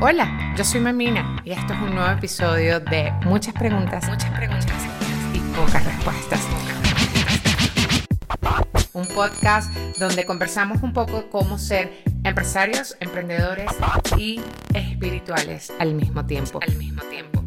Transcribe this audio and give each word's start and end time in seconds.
Hola, 0.00 0.54
yo 0.56 0.62
soy 0.62 0.80
Mamina 0.80 1.42
y 1.44 1.50
esto 1.50 1.72
es 1.72 1.80
un 1.80 1.92
nuevo 1.92 2.08
episodio 2.12 2.78
de 2.78 3.10
Muchas 3.24 3.52
preguntas, 3.52 4.08
muchas 4.08 4.30
preguntas 4.30 4.76
y 5.34 5.40
pocas 5.56 5.84
respuestas. 5.84 6.40
Un 8.92 9.08
podcast 9.08 9.74
donde 9.98 10.24
conversamos 10.24 10.84
un 10.84 10.92
poco 10.92 11.28
cómo 11.30 11.58
ser 11.58 11.92
empresarios, 12.22 12.96
emprendedores 13.00 13.72
y 14.16 14.40
espirituales 14.72 15.72
al 15.80 15.94
mismo 15.94 16.24
tiempo. 16.26 16.60
Al 16.62 16.76
mismo 16.76 17.02
tiempo. 17.02 17.44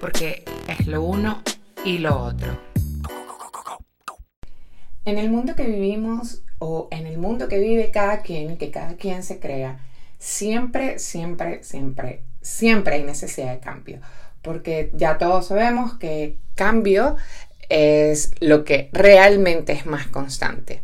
Porque 0.00 0.46
es 0.66 0.86
lo 0.86 1.02
uno 1.02 1.42
y 1.84 1.98
lo 1.98 2.22
otro. 2.22 2.58
En 5.04 5.18
el 5.18 5.28
mundo 5.28 5.54
que 5.54 5.64
vivimos 5.64 6.42
o 6.58 6.88
en 6.90 7.06
el 7.06 7.18
mundo 7.18 7.48
que 7.48 7.58
vive 7.58 7.90
cada 7.90 8.22
quien, 8.22 8.56
que 8.56 8.70
cada 8.70 8.94
quien 8.94 9.22
se 9.22 9.40
crea, 9.40 9.78
siempre, 10.20 11.00
siempre, 11.00 11.64
siempre, 11.64 12.22
siempre 12.40 12.94
hay 12.94 13.02
necesidad 13.02 13.52
de 13.52 13.58
cambio. 13.58 14.00
Porque 14.42 14.92
ya 14.94 15.18
todos 15.18 15.48
sabemos 15.48 15.98
que 15.98 16.38
cambio 16.54 17.16
es 17.68 18.32
lo 18.40 18.64
que 18.64 18.90
realmente 18.92 19.72
es 19.72 19.86
más 19.86 20.06
constante. 20.06 20.82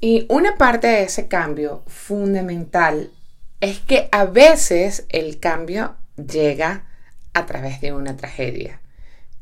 Y 0.00 0.26
una 0.28 0.56
parte 0.56 0.88
de 0.88 1.04
ese 1.04 1.28
cambio 1.28 1.84
fundamental 1.86 3.12
es 3.60 3.78
que 3.78 4.08
a 4.10 4.24
veces 4.24 5.06
el 5.10 5.38
cambio 5.38 5.94
llega 6.16 6.86
a 7.34 7.46
través 7.46 7.80
de 7.80 7.92
una 7.92 8.16
tragedia. 8.16 8.80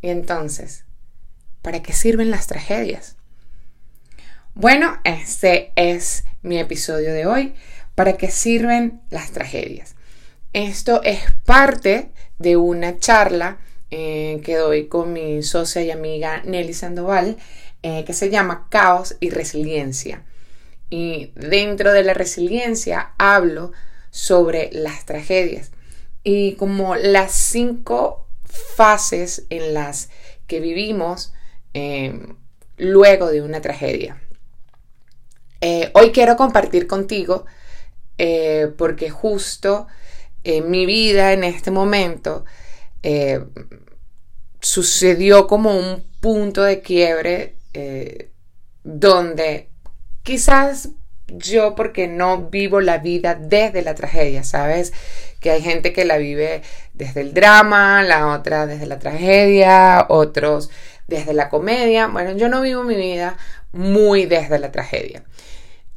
Y 0.02 0.10
entonces, 0.10 0.84
¿para 1.62 1.80
qué 1.80 1.92
sirven 1.92 2.30
las 2.30 2.46
tragedias? 2.46 3.16
Bueno, 4.54 4.98
este 5.04 5.72
es 5.76 6.24
mi 6.42 6.58
episodio 6.58 7.12
de 7.14 7.26
hoy. 7.26 7.54
¿Para 8.00 8.16
qué 8.16 8.30
sirven 8.30 9.02
las 9.10 9.30
tragedias? 9.32 9.94
Esto 10.54 11.02
es 11.02 11.20
parte 11.44 12.08
de 12.38 12.56
una 12.56 12.98
charla 12.98 13.58
eh, 13.90 14.40
que 14.42 14.56
doy 14.56 14.86
con 14.86 15.12
mi 15.12 15.42
socia 15.42 15.82
y 15.82 15.90
amiga 15.90 16.40
Nelly 16.46 16.72
Sandoval, 16.72 17.36
eh, 17.82 18.04
que 18.06 18.14
se 18.14 18.30
llama 18.30 18.68
Caos 18.70 19.16
y 19.20 19.28
Resiliencia. 19.28 20.24
Y 20.88 21.32
dentro 21.34 21.92
de 21.92 22.02
la 22.02 22.14
resiliencia 22.14 23.12
hablo 23.18 23.72
sobre 24.08 24.70
las 24.72 25.04
tragedias 25.04 25.70
y 26.24 26.54
como 26.54 26.96
las 26.96 27.32
cinco 27.32 28.26
fases 28.46 29.44
en 29.50 29.74
las 29.74 30.08
que 30.46 30.60
vivimos 30.60 31.34
eh, 31.74 32.18
luego 32.78 33.30
de 33.30 33.42
una 33.42 33.60
tragedia. 33.60 34.22
hoy 35.92 36.12
quiero 36.12 36.38
compartir 36.38 36.86
contigo 36.86 37.44
eh, 38.22 38.70
porque 38.76 39.08
justo 39.08 39.86
en 40.44 40.70
mi 40.70 40.84
vida 40.84 41.32
en 41.32 41.42
este 41.42 41.70
momento 41.70 42.44
eh, 43.02 43.42
sucedió 44.60 45.46
como 45.46 45.74
un 45.74 46.04
punto 46.20 46.62
de 46.62 46.82
quiebre 46.82 47.54
eh, 47.72 48.28
donde 48.84 49.70
quizás 50.22 50.90
yo 51.28 51.74
porque 51.74 52.08
no 52.08 52.50
vivo 52.50 52.82
la 52.82 52.98
vida 52.98 53.34
desde 53.36 53.80
la 53.80 53.94
tragedia, 53.94 54.44
¿sabes? 54.44 54.92
Que 55.40 55.52
hay 55.52 55.62
gente 55.62 55.94
que 55.94 56.04
la 56.04 56.18
vive 56.18 56.60
desde 56.92 57.22
el 57.22 57.32
drama, 57.32 58.02
la 58.02 58.34
otra 58.34 58.66
desde 58.66 58.84
la 58.84 58.98
tragedia, 58.98 60.04
otros 60.10 60.68
desde 61.06 61.32
la 61.32 61.48
comedia. 61.48 62.06
Bueno, 62.08 62.36
yo 62.36 62.50
no 62.50 62.60
vivo 62.60 62.84
mi 62.84 62.96
vida 62.96 63.38
muy 63.72 64.26
desde 64.26 64.58
la 64.58 64.70
tragedia. 64.70 65.22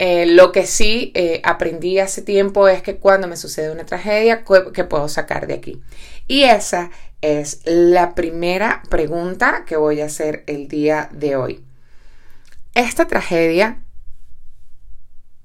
Eh, 0.05 0.25
lo 0.25 0.51
que 0.51 0.65
sí 0.65 1.13
eh, 1.15 1.39
aprendí 1.45 1.97
hace 1.97 2.21
tiempo 2.21 2.67
es 2.67 2.81
que 2.81 2.97
cuando 2.97 3.29
me 3.29 3.37
sucede 3.37 3.71
una 3.71 3.85
tragedia, 3.85 4.43
¿qué 4.73 4.83
puedo 4.83 5.07
sacar 5.07 5.47
de 5.47 5.53
aquí? 5.53 5.81
Y 6.27 6.43
esa 6.43 6.89
es 7.21 7.61
la 7.63 8.13
primera 8.13 8.83
pregunta 8.89 9.63
que 9.65 9.77
voy 9.77 10.01
a 10.01 10.07
hacer 10.07 10.43
el 10.47 10.67
día 10.67 11.07
de 11.13 11.37
hoy. 11.37 11.63
Esta 12.75 13.07
tragedia 13.07 13.81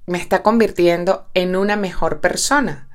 me 0.07 0.19
está 0.19 0.43
convirtiendo 0.43 1.29
en 1.35 1.55
una 1.55 1.77
mejor 1.77 2.21
persona. 2.21 2.89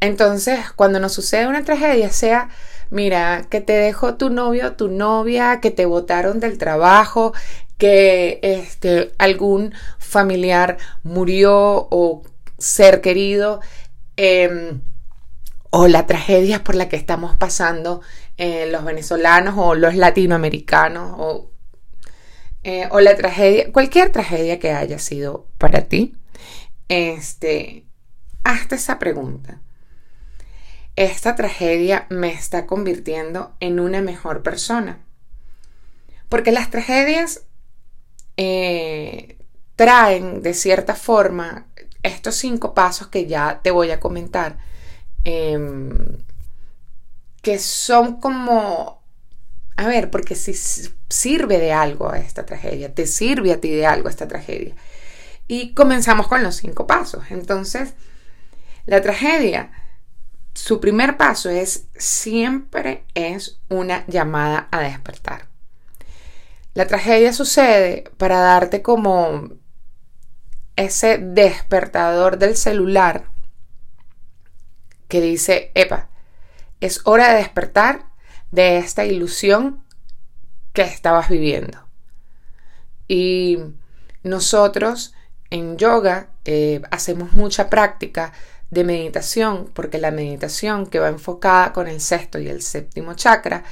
Entonces, 0.00 0.72
cuando 0.74 1.00
nos 1.00 1.12
sucede 1.12 1.48
una 1.48 1.64
tragedia, 1.64 2.10
sea, 2.10 2.48
mira, 2.88 3.44
que 3.50 3.60
te 3.60 3.74
dejó 3.74 4.14
tu 4.14 4.30
novio 4.30 4.72
tu 4.72 4.88
novia, 4.88 5.60
que 5.60 5.70
te 5.70 5.84
botaron 5.84 6.40
del 6.40 6.56
trabajo, 6.56 7.34
que 7.78 8.40
este, 8.42 9.12
algún 9.18 9.72
familiar 9.98 10.78
murió 11.04 11.88
o 11.90 12.22
ser 12.58 13.00
querido, 13.00 13.60
em, 14.16 14.82
o 15.70 15.86
la 15.86 16.06
tragedia 16.06 16.64
por 16.64 16.74
la 16.74 16.88
que 16.88 16.96
estamos 16.96 17.36
pasando 17.36 18.00
eh, 18.36 18.68
los 18.70 18.84
venezolanos 18.84 19.54
o 19.56 19.74
los 19.74 19.94
latinoamericanos, 19.94 21.14
o, 21.18 21.50
eh, 22.64 22.88
o 22.90 23.00
la 23.00 23.16
tragedia, 23.16 23.72
cualquier 23.72 24.10
tragedia 24.10 24.58
que 24.58 24.72
haya 24.72 24.98
sido 24.98 25.46
para 25.58 25.82
ti, 25.82 26.16
este, 26.88 27.84
hazte 28.44 28.74
esa 28.76 28.98
pregunta. 28.98 29.60
Esta 30.96 31.36
tragedia 31.36 32.06
me 32.10 32.32
está 32.32 32.66
convirtiendo 32.66 33.54
en 33.60 33.78
una 33.78 34.02
mejor 34.02 34.42
persona. 34.42 34.98
Porque 36.28 36.50
las 36.50 36.70
tragedias 36.70 37.42
eh, 38.38 39.36
traen 39.76 40.42
de 40.42 40.54
cierta 40.54 40.94
forma 40.94 41.66
estos 42.02 42.36
cinco 42.36 42.72
pasos 42.72 43.08
que 43.08 43.26
ya 43.26 43.60
te 43.62 43.72
voy 43.72 43.90
a 43.90 44.00
comentar, 44.00 44.58
em, 45.24 46.18
que 47.42 47.58
son 47.58 48.20
como, 48.20 49.02
a 49.76 49.86
ver, 49.88 50.10
porque 50.10 50.36
si 50.36 50.54
sirve 51.08 51.58
de 51.58 51.72
algo 51.72 52.10
a 52.10 52.18
esta 52.20 52.46
tragedia, 52.46 52.94
te 52.94 53.06
sirve 53.06 53.52
a 53.52 53.60
ti 53.60 53.70
de 53.70 53.86
algo 53.86 54.08
esta 54.08 54.28
tragedia. 54.28 54.74
Y 55.48 55.74
comenzamos 55.74 56.28
con 56.28 56.42
los 56.42 56.56
cinco 56.56 56.86
pasos. 56.86 57.24
Entonces, 57.30 57.94
la 58.86 59.02
tragedia, 59.02 59.72
su 60.54 60.80
primer 60.80 61.16
paso 61.16 61.50
es 61.50 61.86
siempre 61.96 63.04
es 63.14 63.60
una 63.68 64.04
llamada 64.06 64.68
a 64.70 64.80
despertar. 64.80 65.48
La 66.78 66.86
tragedia 66.86 67.32
sucede 67.32 68.04
para 68.18 68.38
darte 68.38 68.82
como 68.82 69.48
ese 70.76 71.18
despertador 71.18 72.38
del 72.38 72.56
celular 72.56 73.24
que 75.08 75.20
dice, 75.20 75.72
epa, 75.74 76.08
es 76.78 77.00
hora 77.02 77.32
de 77.32 77.38
despertar 77.38 78.04
de 78.52 78.78
esta 78.78 79.04
ilusión 79.04 79.84
que 80.72 80.82
estabas 80.82 81.28
viviendo. 81.28 81.84
Y 83.08 83.58
nosotros 84.22 85.14
en 85.50 85.78
yoga 85.78 86.30
eh, 86.44 86.80
hacemos 86.92 87.32
mucha 87.32 87.68
práctica 87.68 88.32
de 88.70 88.84
meditación, 88.84 89.68
porque 89.74 89.98
la 89.98 90.12
meditación 90.12 90.86
que 90.86 91.00
va 91.00 91.08
enfocada 91.08 91.72
con 91.72 91.88
el 91.88 92.00
sexto 92.00 92.38
y 92.38 92.46
el 92.46 92.62
séptimo 92.62 93.14
chakra 93.14 93.64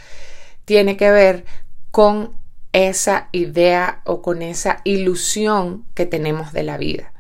tiene 0.65 0.97
que 0.97 1.13
ver 1.13 1.45
con 1.93 2.45
esa 2.77 3.31
idea 3.33 4.03
o 4.05 4.21
con 4.21 4.43
esa 4.43 4.83
ilusión 4.85 5.87
que 5.95 6.05
tenemos 6.05 6.53
de 6.53 6.63
la 6.63 6.77
vida. 6.77 7.13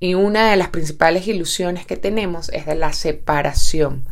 Y 0.00 0.14
una 0.14 0.50
de 0.50 0.56
las 0.56 0.70
principales 0.70 1.28
ilusiones 1.28 1.86
que 1.86 1.96
tenemos 1.96 2.48
es 2.48 2.66
de 2.66 2.74
la 2.74 2.92
separación, 2.92 4.04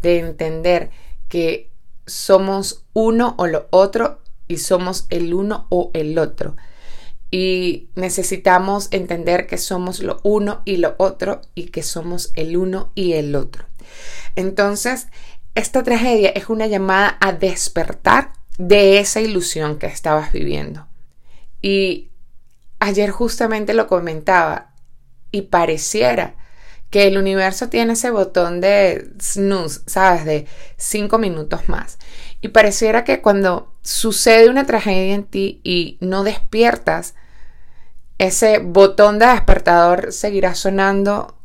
de 0.00 0.20
entender 0.20 0.90
que 1.28 1.70
somos 2.06 2.86
uno 2.94 3.34
o 3.36 3.46
lo 3.46 3.66
otro 3.70 4.22
y 4.48 4.56
somos 4.56 5.06
el 5.10 5.34
uno 5.34 5.66
o 5.68 5.90
el 5.92 6.18
otro. 6.18 6.56
Y 7.30 7.90
necesitamos 7.94 8.88
entender 8.92 9.46
que 9.46 9.58
somos 9.58 10.00
lo 10.00 10.20
uno 10.22 10.62
y 10.64 10.78
lo 10.78 10.94
otro 10.96 11.42
y 11.54 11.66
que 11.66 11.82
somos 11.82 12.32
el 12.36 12.56
uno 12.56 12.90
y 12.94 13.12
el 13.14 13.34
otro. 13.34 13.66
Entonces, 14.34 15.08
esta 15.54 15.82
tragedia 15.82 16.30
es 16.30 16.48
una 16.48 16.66
llamada 16.66 17.18
a 17.20 17.32
despertar 17.32 18.32
de 18.58 18.98
esa 18.98 19.20
ilusión 19.20 19.78
que 19.78 19.86
estabas 19.86 20.32
viviendo. 20.32 20.86
Y 21.62 22.10
ayer 22.78 23.10
justamente 23.10 23.74
lo 23.74 23.86
comentaba 23.86 24.72
y 25.30 25.42
pareciera 25.42 26.34
que 26.90 27.08
el 27.08 27.18
universo 27.18 27.68
tiene 27.68 27.94
ese 27.94 28.10
botón 28.10 28.60
de 28.60 29.10
snooze, 29.20 29.80
¿sabes? 29.86 30.24
De 30.24 30.46
cinco 30.76 31.18
minutos 31.18 31.68
más. 31.68 31.98
Y 32.40 32.48
pareciera 32.48 33.04
que 33.04 33.20
cuando 33.20 33.72
sucede 33.82 34.48
una 34.48 34.66
tragedia 34.66 35.14
en 35.14 35.24
ti 35.24 35.60
y 35.64 35.98
no 36.00 36.22
despiertas, 36.22 37.14
ese 38.18 38.58
botón 38.58 39.18
de 39.18 39.26
despertador 39.26 40.12
seguirá 40.12 40.54
sonando 40.54 41.38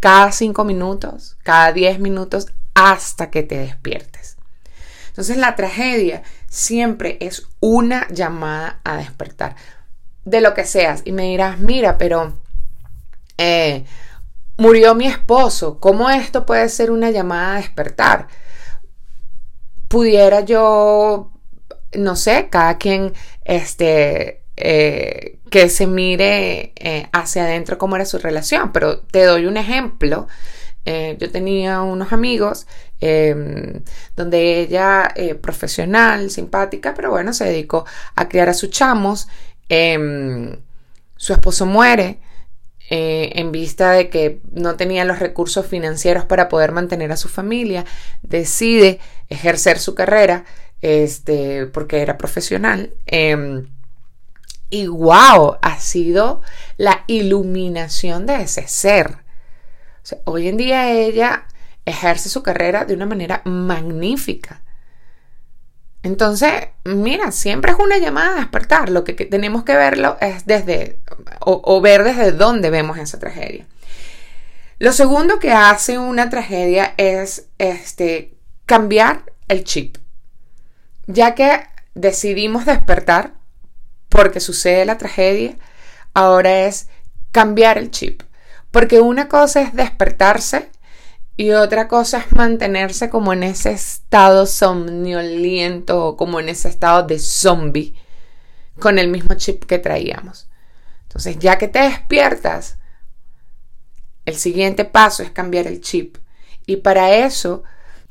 cada 0.00 0.32
cinco 0.32 0.64
minutos, 0.64 1.36
cada 1.42 1.72
diez 1.72 1.98
minutos, 1.98 2.48
hasta 2.74 3.30
que 3.30 3.42
te 3.42 3.58
despiertes. 3.58 4.36
Entonces 5.08 5.36
la 5.36 5.56
tragedia 5.56 6.22
siempre 6.48 7.18
es 7.20 7.46
una 7.60 8.08
llamada 8.08 8.80
a 8.84 8.96
despertar 8.96 9.56
de 10.24 10.40
lo 10.40 10.54
que 10.54 10.64
seas. 10.64 11.02
Y 11.04 11.12
me 11.12 11.24
dirás, 11.24 11.58
mira, 11.58 11.98
pero 11.98 12.34
eh, 13.36 13.84
murió 14.56 14.94
mi 14.94 15.06
esposo, 15.06 15.78
¿cómo 15.80 16.10
esto 16.10 16.44
puede 16.46 16.68
ser 16.68 16.90
una 16.90 17.10
llamada 17.10 17.54
a 17.54 17.58
despertar? 17.58 18.28
Pudiera 19.88 20.40
yo, 20.40 21.32
no 21.94 22.16
sé, 22.16 22.48
cada 22.50 22.76
quien, 22.76 23.14
este, 23.44 24.42
eh, 24.56 25.38
que 25.50 25.68
se 25.70 25.86
mire 25.86 26.72
eh, 26.76 27.08
hacia 27.12 27.44
adentro 27.44 27.78
cómo 27.78 27.96
era 27.96 28.04
su 28.04 28.18
relación, 28.18 28.72
pero 28.72 29.00
te 29.00 29.24
doy 29.24 29.46
un 29.46 29.56
ejemplo. 29.56 30.26
Eh, 30.90 31.18
yo 31.20 31.30
tenía 31.30 31.82
unos 31.82 32.14
amigos 32.14 32.66
em, 33.00 33.82
donde 34.16 34.60
ella, 34.60 35.12
profesional, 35.42 36.30
simpática, 36.30 36.94
pero 36.94 37.10
bueno, 37.10 37.34
se 37.34 37.44
dedicó 37.44 37.84
a 38.14 38.28
criar 38.28 38.48
a 38.48 38.54
sus 38.54 38.70
chamos. 38.70 39.28
Em, 39.68 40.56
su 41.16 41.34
esposo 41.34 41.66
muere 41.66 42.20
eh, 42.90 43.32
en 43.34 43.52
vista 43.52 43.90
de 43.92 44.08
que 44.08 44.40
no 44.50 44.76
tenía 44.76 45.04
los 45.04 45.18
recursos 45.18 45.66
financieros 45.66 46.24
para 46.24 46.48
poder 46.48 46.72
mantener 46.72 47.12
a 47.12 47.18
su 47.18 47.28
familia, 47.28 47.84
decide 48.22 48.98
ejercer 49.28 49.78
su 49.78 49.94
carrera 49.94 50.46
este, 50.80 51.66
porque 51.66 52.00
era 52.00 52.16
profesional. 52.16 52.94
Em, 53.04 53.68
y 54.70 54.86
wow, 54.86 55.58
ha 55.60 55.78
sido 55.80 56.40
la 56.78 57.04
iluminación 57.08 58.24
de 58.24 58.42
ese 58.42 58.66
ser. 58.68 59.27
Hoy 60.24 60.48
en 60.48 60.56
día 60.56 60.90
ella 60.90 61.46
ejerce 61.84 62.28
su 62.28 62.42
carrera 62.42 62.84
de 62.84 62.94
una 62.94 63.06
manera 63.06 63.42
magnífica. 63.44 64.62
Entonces, 66.02 66.52
mira, 66.84 67.32
siempre 67.32 67.72
es 67.72 67.78
una 67.78 67.98
llamada 67.98 68.34
a 68.34 68.40
despertar. 68.40 68.88
Lo 68.88 69.04
que, 69.04 69.14
tenemos 69.14 69.64
que 69.64 69.74
verlo 69.74 70.16
es 70.20 70.46
desde, 70.46 71.00
o, 71.40 71.80
ver 71.80 72.04
desde 72.04 72.32
dónde 72.32 72.70
vemos 72.70 72.98
esa 72.98 73.18
tragedia. 73.18 73.66
Lo 74.78 74.92
segundo 74.92 75.40
que 75.40 75.52
hace 75.52 75.98
una 75.98 76.30
tragedia 76.30 76.94
es 76.96 77.48
este, 77.58 78.34
cambiar 78.64 79.24
el 79.48 79.64
chip. 79.64 79.98
Ya 81.06 81.34
que 81.34 81.62
decidimos 81.94 82.64
despertar 82.64 83.34
porque 84.08 84.40
sucede 84.40 84.84
la 84.84 84.98
tragedia, 84.98 85.56
ahora 86.14 86.66
es 86.66 86.88
cambiar 87.32 87.76
el 87.76 87.90
chip. 87.90 88.22
Porque 88.70 89.00
una 89.00 89.28
cosa 89.28 89.62
es 89.62 89.74
despertarse 89.74 90.70
y 91.36 91.52
otra 91.52 91.88
cosa 91.88 92.18
es 92.18 92.32
mantenerse 92.32 93.10
como 93.10 93.32
en 93.32 93.44
ese 93.44 93.70
estado 93.70 94.44
somnoliento 94.46 96.04
o 96.04 96.16
como 96.16 96.40
en 96.40 96.48
ese 96.48 96.68
estado 96.68 97.04
de 97.04 97.18
zombie 97.18 97.94
con 98.78 98.98
el 98.98 99.08
mismo 99.08 99.34
chip 99.36 99.64
que 99.64 99.78
traíamos. 99.78 100.48
Entonces, 101.02 101.38
ya 101.38 101.56
que 101.56 101.68
te 101.68 101.78
despiertas, 101.78 102.78
el 104.26 104.36
siguiente 104.36 104.84
paso 104.84 105.22
es 105.22 105.30
cambiar 105.30 105.66
el 105.66 105.80
chip. 105.80 106.18
Y 106.66 106.76
para 106.76 107.14
eso 107.14 107.62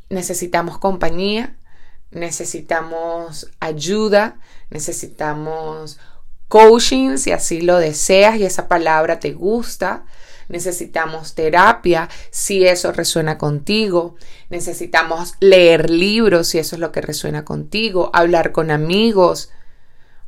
necesitamos 0.09 0.77
compañía, 0.79 1.55
necesitamos 2.11 3.51
ayuda, 3.59 4.39
necesitamos 4.69 5.99
coaching 6.47 7.17
si 7.17 7.33
así 7.33 7.61
lo 7.61 7.77
deseas 7.77 8.37
y 8.37 8.45
esa 8.45 8.67
palabra 8.67 9.19
te 9.19 9.33
gusta 9.33 10.05
necesitamos 10.49 11.35
terapia 11.35 12.09
si 12.31 12.65
eso 12.65 12.91
resuena 12.91 13.37
contigo, 13.37 14.15
necesitamos 14.49 15.35
leer 15.39 15.89
libros 15.89 16.47
si 16.49 16.59
eso 16.59 16.75
es 16.75 16.79
lo 16.79 16.91
que 16.91 17.01
resuena 17.01 17.45
contigo, 17.45 18.09
hablar 18.13 18.51
con 18.51 18.71
amigos, 18.71 19.51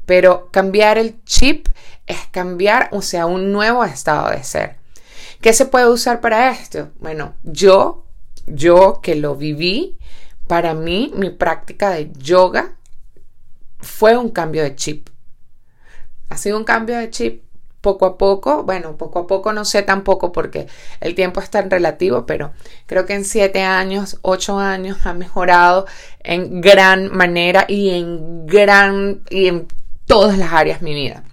pero 0.05 0.49
cambiar 0.51 0.97
el 0.97 1.23
chip 1.23 1.67
es 2.07 2.19
cambiar, 2.31 2.89
o 2.91 3.01
sea, 3.01 3.25
un 3.27 3.51
nuevo 3.51 3.85
estado 3.85 4.31
de 4.31 4.43
ser. 4.43 4.77
¿Qué 5.41 5.53
se 5.53 5.65
puede 5.65 5.87
usar 5.87 6.19
para 6.19 6.49
esto? 6.49 6.89
Bueno, 6.99 7.35
yo, 7.43 8.05
yo 8.47 8.99
que 9.01 9.15
lo 9.15 9.35
viví, 9.35 9.97
para 10.47 10.73
mí 10.73 11.11
mi 11.15 11.29
práctica 11.29 11.91
de 11.91 12.11
yoga 12.17 12.75
fue 13.79 14.17
un 14.17 14.29
cambio 14.29 14.63
de 14.63 14.75
chip. 14.75 15.09
Ha 16.29 16.37
sido 16.37 16.57
un 16.57 16.63
cambio 16.63 16.97
de 16.97 17.09
chip 17.09 17.43
poco 17.81 18.05
a 18.05 18.17
poco, 18.17 18.63
bueno, 18.63 18.97
poco 18.97 19.19
a 19.19 19.27
poco 19.27 19.53
no 19.53 19.65
sé 19.65 19.83
tampoco 19.83 20.31
porque 20.31 20.67
el 20.99 21.15
tiempo 21.15 21.39
es 21.39 21.49
tan 21.49 21.69
relativo, 21.69 22.25
pero 22.25 22.51
creo 22.85 23.05
que 23.05 23.13
en 23.13 23.25
siete 23.25 23.61
años, 23.63 24.17
ocho 24.21 24.59
años 24.59 25.05
ha 25.05 25.13
mejorado 25.13 25.85
en 26.23 26.61
gran 26.61 27.15
manera 27.15 27.65
y 27.67 27.91
en 27.91 28.45
gran 28.45 29.21
y 29.29 29.47
en 29.47 29.67
todas 30.05 30.37
las 30.37 30.53
áreas 30.53 30.79
de 30.79 30.85
mi 30.85 30.93
vida. 30.93 31.23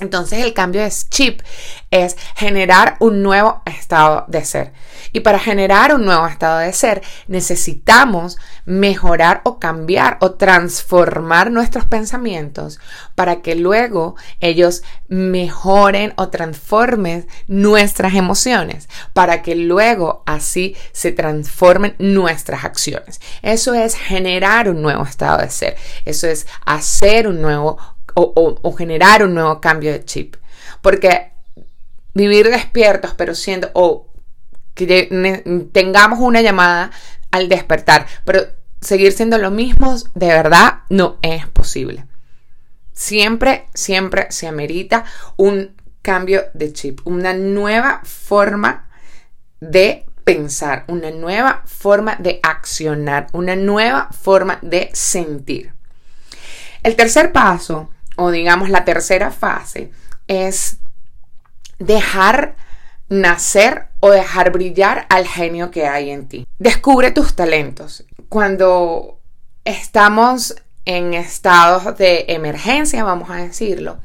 Entonces 0.00 0.44
el 0.44 0.54
cambio 0.54 0.82
de 0.82 0.92
chip 1.10 1.42
es 1.90 2.16
generar 2.36 2.96
un 3.00 3.22
nuevo 3.22 3.62
estado 3.66 4.24
de 4.28 4.44
ser. 4.44 4.72
Y 5.12 5.20
para 5.20 5.38
generar 5.38 5.94
un 5.94 6.04
nuevo 6.04 6.26
estado 6.26 6.58
de 6.58 6.72
ser 6.72 7.02
necesitamos 7.26 8.38
mejorar 8.64 9.40
o 9.44 9.58
cambiar 9.58 10.18
o 10.20 10.32
transformar 10.32 11.50
nuestros 11.50 11.84
pensamientos 11.84 12.78
para 13.14 13.42
que 13.42 13.54
luego 13.54 14.16
ellos 14.40 14.82
mejoren 15.08 16.12
o 16.16 16.28
transformen 16.28 17.26
nuestras 17.46 18.14
emociones, 18.14 18.88
para 19.12 19.42
que 19.42 19.54
luego 19.56 20.22
así 20.26 20.76
se 20.92 21.12
transformen 21.12 21.94
nuestras 21.98 22.64
acciones. 22.64 23.20
Eso 23.42 23.74
es 23.74 23.94
generar 23.94 24.68
un 24.68 24.82
nuevo 24.82 25.04
estado 25.04 25.38
de 25.38 25.50
ser. 25.50 25.76
Eso 26.04 26.26
es 26.26 26.46
hacer 26.64 27.26
un 27.26 27.40
nuevo 27.40 27.97
o, 28.20 28.72
generar 28.76 29.24
un 29.24 29.34
nuevo 29.34 29.60
cambio 29.60 29.92
de 29.92 30.04
chip. 30.04 30.36
Porque 30.80 31.32
vivir 32.14 32.48
despiertos, 32.50 33.14
pero 33.14 33.34
siendo, 33.34 33.70
o 33.74 34.08
que 34.74 35.68
tengamos 35.72 36.18
una 36.20 36.40
llamada 36.40 36.90
al 37.30 37.48
despertar, 37.48 38.06
pero 38.24 38.46
seguir 38.80 39.12
siendo 39.12 39.38
lo 39.38 39.50
mismos, 39.50 40.06
de 40.14 40.28
verdad 40.28 40.80
no 40.88 41.18
es 41.22 41.46
posible. 41.48 42.06
Siempre, 42.92 43.66
siempre 43.74 44.26
se 44.30 44.46
amerita 44.46 45.04
un 45.36 45.76
cambio 46.02 46.44
de 46.54 46.72
chip, 46.72 47.00
una 47.04 47.34
nueva 47.34 48.00
forma 48.04 48.88
de 49.60 50.04
pensar, 50.24 50.84
una 50.88 51.10
nueva 51.10 51.62
forma 51.66 52.16
de 52.16 52.40
accionar, 52.42 53.28
una 53.32 53.56
nueva 53.56 54.08
forma 54.10 54.58
de 54.62 54.90
sentir. 54.92 55.72
El 56.82 56.96
tercer 56.96 57.32
paso 57.32 57.90
o 58.18 58.32
digamos 58.32 58.68
la 58.68 58.84
tercera 58.84 59.30
fase, 59.30 59.92
es 60.26 60.78
dejar 61.78 62.56
nacer 63.08 63.86
o 64.00 64.10
dejar 64.10 64.50
brillar 64.50 65.06
al 65.08 65.26
genio 65.26 65.70
que 65.70 65.86
hay 65.86 66.10
en 66.10 66.26
ti. 66.26 66.46
Descubre 66.58 67.12
tus 67.12 67.36
talentos. 67.36 68.04
Cuando 68.28 69.20
estamos 69.64 70.56
en 70.84 71.14
estados 71.14 71.96
de 71.96 72.24
emergencia, 72.28 73.04
vamos 73.04 73.30
a 73.30 73.36
decirlo, 73.36 73.98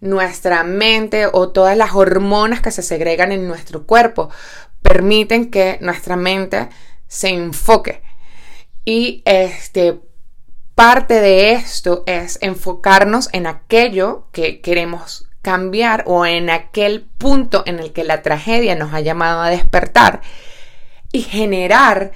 nuestra 0.00 0.64
mente 0.64 1.28
o 1.32 1.50
todas 1.50 1.76
las 1.76 1.94
hormonas 1.94 2.60
que 2.60 2.72
se 2.72 2.82
segregan 2.82 3.30
en 3.30 3.46
nuestro 3.46 3.86
cuerpo 3.86 4.28
permiten 4.82 5.52
que 5.52 5.78
nuestra 5.80 6.16
mente 6.16 6.68
se 7.06 7.28
enfoque 7.28 8.02
y 8.84 9.22
este 9.24 10.00
parte 10.74 11.20
de 11.20 11.52
esto 11.52 12.02
es 12.06 12.38
enfocarnos 12.40 13.28
en 13.32 13.46
aquello 13.46 14.26
que 14.32 14.60
queremos 14.60 15.28
cambiar 15.42 16.04
o 16.06 16.24
en 16.24 16.50
aquel 16.50 17.02
punto 17.18 17.62
en 17.66 17.80
el 17.80 17.92
que 17.92 18.04
la 18.04 18.22
tragedia 18.22 18.74
nos 18.76 18.94
ha 18.94 19.00
llamado 19.00 19.42
a 19.42 19.50
despertar 19.50 20.22
y 21.10 21.22
generar 21.22 22.12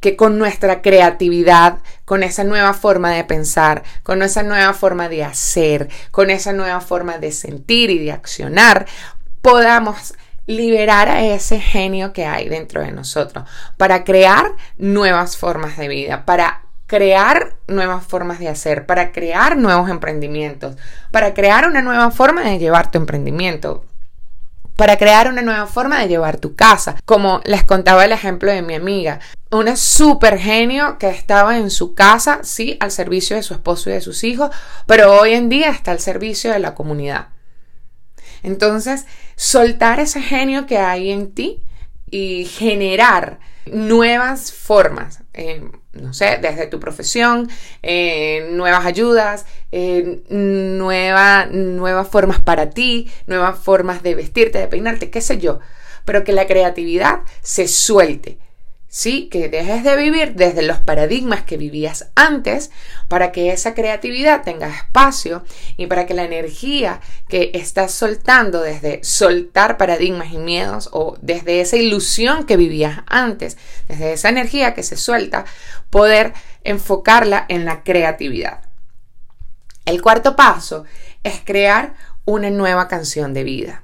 que 0.00 0.16
con 0.16 0.38
nuestra 0.38 0.82
creatividad, 0.82 1.78
con 2.04 2.22
esa 2.22 2.44
nueva 2.44 2.74
forma 2.74 3.10
de 3.10 3.24
pensar, 3.24 3.82
con 4.02 4.22
esa 4.22 4.42
nueva 4.42 4.74
forma 4.74 5.08
de 5.08 5.24
hacer, 5.24 5.88
con 6.10 6.30
esa 6.30 6.52
nueva 6.52 6.80
forma 6.80 7.18
de 7.18 7.32
sentir 7.32 7.90
y 7.90 7.98
de 7.98 8.12
accionar, 8.12 8.86
podamos 9.40 10.14
liberar 10.46 11.08
a 11.08 11.24
ese 11.24 11.58
genio 11.58 12.12
que 12.12 12.26
hay 12.26 12.48
dentro 12.50 12.82
de 12.82 12.92
nosotros 12.92 13.48
para 13.78 14.04
crear 14.04 14.52
nuevas 14.76 15.38
formas 15.38 15.78
de 15.78 15.88
vida, 15.88 16.26
para 16.26 16.63
crear 16.94 17.56
nuevas 17.66 18.06
formas 18.06 18.38
de 18.38 18.48
hacer, 18.48 18.86
para 18.86 19.10
crear 19.10 19.56
nuevos 19.56 19.90
emprendimientos, 19.90 20.76
para 21.10 21.34
crear 21.34 21.66
una 21.66 21.82
nueva 21.82 22.12
forma 22.12 22.42
de 22.42 22.60
llevar 22.60 22.92
tu 22.92 22.98
emprendimiento, 22.98 23.84
para 24.76 24.96
crear 24.96 25.28
una 25.28 25.42
nueva 25.42 25.66
forma 25.66 25.98
de 25.98 26.06
llevar 26.06 26.36
tu 26.36 26.54
casa. 26.54 26.94
Como 27.04 27.40
les 27.46 27.64
contaba 27.64 28.04
el 28.04 28.12
ejemplo 28.12 28.52
de 28.52 28.62
mi 28.62 28.76
amiga, 28.76 29.18
una 29.50 29.74
super 29.74 30.38
genio 30.38 30.96
que 30.98 31.08
estaba 31.08 31.58
en 31.58 31.70
su 31.70 31.96
casa, 31.96 32.44
sí, 32.44 32.76
al 32.78 32.92
servicio 32.92 33.34
de 33.34 33.42
su 33.42 33.54
esposo 33.54 33.90
y 33.90 33.94
de 33.94 34.00
sus 34.00 34.22
hijos, 34.22 34.50
pero 34.86 35.20
hoy 35.20 35.34
en 35.34 35.48
día 35.48 35.70
está 35.70 35.90
al 35.90 35.98
servicio 35.98 36.52
de 36.52 36.60
la 36.60 36.76
comunidad. 36.76 37.30
Entonces, 38.44 39.06
soltar 39.34 39.98
ese 39.98 40.22
genio 40.22 40.66
que 40.66 40.78
hay 40.78 41.10
en 41.10 41.34
ti 41.34 41.60
y 42.08 42.44
generar 42.44 43.40
nuevas 43.66 44.52
formas, 44.52 45.22
eh, 45.32 45.62
no 45.92 46.12
sé, 46.12 46.38
desde 46.40 46.66
tu 46.66 46.80
profesión, 46.80 47.48
eh, 47.82 48.48
nuevas 48.52 48.84
ayudas, 48.84 49.46
eh, 49.72 50.22
nuevas 50.28 52.08
formas 52.08 52.40
para 52.40 52.70
ti, 52.70 53.10
nuevas 53.26 53.58
formas 53.58 54.02
de 54.02 54.14
vestirte, 54.14 54.58
de 54.58 54.68
peinarte, 54.68 55.10
qué 55.10 55.20
sé 55.20 55.38
yo, 55.38 55.60
pero 56.04 56.24
que 56.24 56.32
la 56.32 56.46
creatividad 56.46 57.20
se 57.42 57.68
suelte. 57.68 58.38
¿Sí? 58.94 59.28
Que 59.28 59.48
dejes 59.48 59.82
de 59.82 59.96
vivir 59.96 60.34
desde 60.36 60.62
los 60.62 60.78
paradigmas 60.78 61.42
que 61.42 61.56
vivías 61.56 62.12
antes 62.14 62.70
para 63.08 63.32
que 63.32 63.50
esa 63.52 63.74
creatividad 63.74 64.44
tenga 64.44 64.68
espacio 64.68 65.42
y 65.76 65.88
para 65.88 66.06
que 66.06 66.14
la 66.14 66.22
energía 66.22 67.00
que 67.28 67.50
estás 67.54 67.90
soltando 67.90 68.60
desde 68.60 69.02
soltar 69.02 69.78
paradigmas 69.78 70.32
y 70.32 70.38
miedos 70.38 70.90
o 70.92 71.18
desde 71.20 71.60
esa 71.60 71.76
ilusión 71.76 72.46
que 72.46 72.56
vivías 72.56 73.00
antes, 73.08 73.58
desde 73.88 74.12
esa 74.12 74.28
energía 74.28 74.74
que 74.74 74.84
se 74.84 74.96
suelta, 74.96 75.44
poder 75.90 76.32
enfocarla 76.62 77.46
en 77.48 77.64
la 77.64 77.82
creatividad. 77.82 78.60
El 79.86 80.02
cuarto 80.02 80.36
paso 80.36 80.84
es 81.24 81.40
crear 81.44 81.94
una 82.24 82.48
nueva 82.48 82.86
canción 82.86 83.34
de 83.34 83.42
vida. 83.42 83.82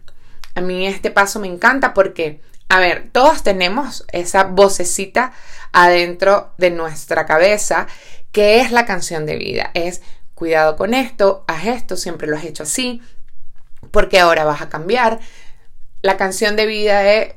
A 0.55 0.61
mí 0.61 0.87
este 0.87 1.11
paso 1.11 1.41
me 1.41 1.49
encanta 1.49 1.95
porque 1.95 2.41
a 2.71 2.79
ver, 2.79 3.11
todos 3.11 3.43
tenemos 3.43 4.07
esa 4.13 4.45
vocecita 4.45 5.33
adentro 5.73 6.55
de 6.57 6.71
nuestra 6.71 7.27
cabeza 7.27 7.89
que 8.31 8.61
es 8.61 8.71
la 8.71 8.87
canción 8.87 9.27
de 9.27 9.35
vida. 9.35 9.73
Es 9.75 10.03
cuidado 10.37 10.77
con 10.77 10.95
esto, 10.95 11.45
haz 11.49 11.67
esto, 11.67 11.97
siempre 11.97 12.29
lo 12.29 12.37
has 12.37 12.45
hecho 12.45 12.63
así, 12.63 13.03
porque 13.91 14.21
ahora 14.21 14.45
vas 14.45 14.63
a 14.63 14.69
cambiar. 14.69 15.19
La 16.01 16.17
canción 16.17 16.55
de 16.55 16.67
vida 16.67 17.13
es 17.13 17.35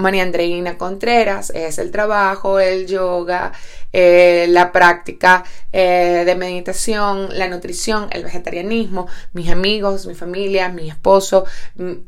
María 0.00 0.22
Andreina 0.22 0.76
Contreras, 0.78 1.50
es 1.50 1.78
el 1.78 1.90
trabajo, 1.90 2.58
el 2.58 2.86
yoga, 2.86 3.52
eh, 3.92 4.46
la 4.48 4.72
práctica 4.72 5.44
eh, 5.72 6.22
de 6.24 6.34
meditación, 6.34 7.28
la 7.32 7.48
nutrición, 7.48 8.08
el 8.12 8.24
vegetarianismo, 8.24 9.08
mis 9.32 9.50
amigos, 9.50 10.06
mi 10.06 10.14
familia, 10.14 10.68
mi 10.68 10.88
esposo, 10.88 11.44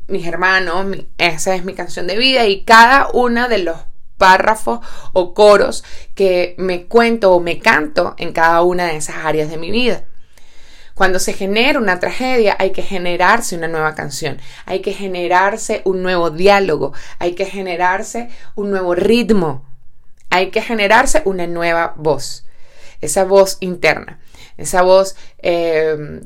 mis 0.07 0.25
hermanos, 0.25 0.85
esa 1.17 1.55
es 1.55 1.65
mi 1.65 1.73
canción 1.73 2.07
de 2.07 2.17
vida 2.17 2.45
y 2.47 2.63
cada 2.63 3.09
uno 3.13 3.47
de 3.47 3.59
los 3.59 3.77
párrafos 4.17 4.79
o 5.11 5.33
coros 5.33 5.83
que 6.15 6.55
me 6.57 6.85
cuento 6.85 7.33
o 7.33 7.39
me 7.39 7.59
canto 7.59 8.15
en 8.17 8.31
cada 8.31 8.61
una 8.61 8.85
de 8.85 8.97
esas 8.97 9.17
áreas 9.25 9.49
de 9.49 9.57
mi 9.57 9.71
vida. 9.71 10.05
Cuando 10.93 11.17
se 11.17 11.33
genera 11.33 11.79
una 11.79 11.99
tragedia 11.99 12.55
hay 12.59 12.71
que 12.71 12.83
generarse 12.83 13.55
una 13.55 13.67
nueva 13.67 13.95
canción, 13.95 14.37
hay 14.65 14.81
que 14.81 14.93
generarse 14.93 15.81
un 15.85 16.03
nuevo 16.03 16.29
diálogo, 16.29 16.93
hay 17.17 17.33
que 17.33 17.45
generarse 17.45 18.29
un 18.55 18.69
nuevo 18.69 18.93
ritmo, 18.93 19.65
hay 20.29 20.51
que 20.51 20.61
generarse 20.61 21.23
una 21.25 21.47
nueva 21.47 21.93
voz, 21.97 22.45
esa 23.01 23.23
voz 23.23 23.57
interna, 23.59 24.19
esa 24.57 24.83
voz 24.83 25.15
eh, 25.39 26.21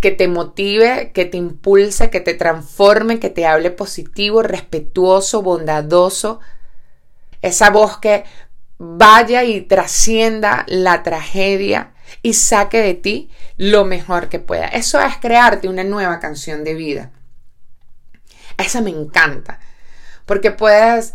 que 0.00 0.10
te 0.10 0.28
motive, 0.28 1.12
que 1.12 1.24
te 1.24 1.38
impulse, 1.38 2.10
que 2.10 2.20
te 2.20 2.34
transforme, 2.34 3.18
que 3.18 3.30
te 3.30 3.46
hable 3.46 3.70
positivo, 3.70 4.42
respetuoso, 4.42 5.40
bondadoso, 5.40 6.40
esa 7.40 7.70
voz 7.70 7.96
que 7.98 8.24
vaya 8.76 9.44
y 9.44 9.62
trascienda 9.62 10.66
la 10.68 11.02
tragedia 11.02 11.93
y 12.22 12.34
saque 12.34 12.80
de 12.80 12.94
ti 12.94 13.30
lo 13.56 13.84
mejor 13.84 14.28
que 14.28 14.38
pueda. 14.38 14.66
Eso 14.66 15.00
es 15.00 15.16
crearte 15.18 15.68
una 15.68 15.84
nueva 15.84 16.20
canción 16.20 16.64
de 16.64 16.74
vida. 16.74 17.10
Esa 18.58 18.80
me 18.80 18.90
encanta, 18.90 19.60
porque 20.26 20.50
puedes 20.50 21.14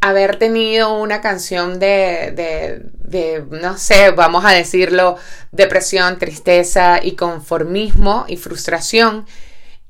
haber 0.00 0.36
tenido 0.36 0.94
una 0.94 1.20
canción 1.20 1.78
de, 1.78 2.32
de, 2.34 2.80
de, 2.94 3.44
no 3.50 3.76
sé, 3.76 4.10
vamos 4.10 4.44
a 4.44 4.50
decirlo, 4.50 5.16
depresión, 5.52 6.18
tristeza 6.18 7.00
y 7.02 7.12
conformismo 7.12 8.24
y 8.26 8.36
frustración, 8.36 9.26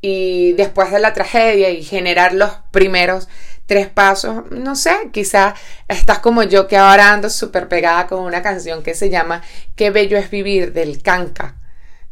y 0.01 0.53
después 0.55 0.91
de 0.91 0.99
la 0.99 1.13
tragedia 1.13 1.71
y 1.71 1.85
generar 1.85 2.33
los 2.33 2.51
primeros 2.73 3.29
tres 3.71 3.87
pasos, 3.87 4.51
no 4.51 4.75
sé, 4.75 5.11
quizás 5.13 5.55
estás 5.87 6.19
como 6.19 6.43
yo 6.43 6.67
que 6.67 6.77
ahora 6.77 7.13
ando 7.13 7.31
súper 7.31 7.69
pegada 7.69 8.09
con 8.09 8.25
una 8.25 8.43
canción 8.43 8.83
que 8.83 8.97
se 8.97 9.11
llama 9.11 9.45
Qué 9.77 9.91
bello 9.91 10.19
es 10.19 10.29
vivir 10.29 10.73
del 10.73 11.01
Canca. 11.03 11.55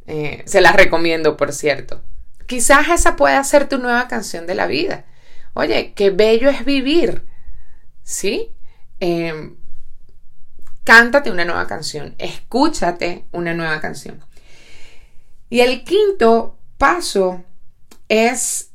Eh, 0.06 0.44
se 0.46 0.60
la 0.60 0.70
recomiendo, 0.70 1.36
por 1.36 1.52
cierto. 1.52 2.00
Quizás 2.46 2.86
esa 2.90 3.16
pueda 3.16 3.42
ser 3.42 3.68
tu 3.68 3.78
nueva 3.78 4.06
canción 4.06 4.46
de 4.46 4.54
la 4.54 4.68
vida. 4.68 5.04
Oye, 5.52 5.94
qué 5.96 6.10
bello 6.10 6.48
es 6.48 6.64
vivir. 6.64 7.24
¿Sí? 8.04 8.52
Em, 9.00 9.56
cántate 10.84 11.32
una 11.32 11.44
nueva 11.44 11.66
canción, 11.66 12.14
escúchate 12.18 13.24
una 13.32 13.52
nueva 13.52 13.80
canción. 13.80 14.24
Y 15.50 15.58
el 15.58 15.82
quinto 15.82 16.56
paso 16.76 17.42
es 18.08 18.67